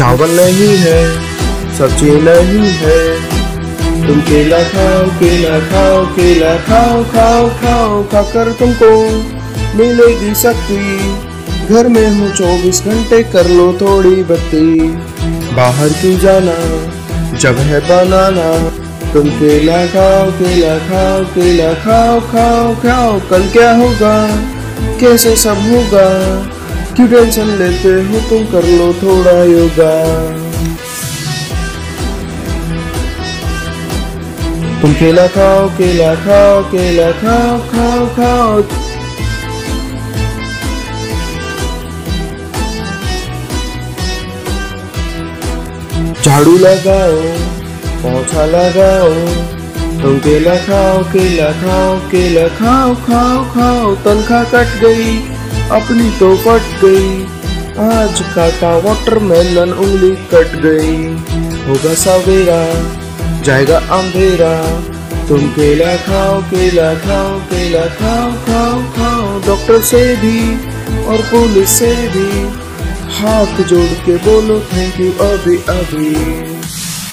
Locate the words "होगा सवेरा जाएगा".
61.66-63.78